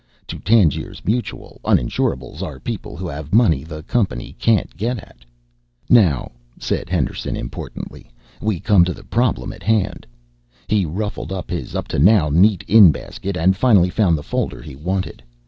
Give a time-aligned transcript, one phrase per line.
[0.29, 5.17] To Tangiers Mutual, uninsurables are people who have money the company can't get at.
[5.91, 8.09] "Now," said Henderson importantly,
[8.41, 10.07] "we come to the problem at hand."
[10.67, 14.75] He ruffled his up to now neat In basket and finally found the folder he
[14.75, 15.21] wanted.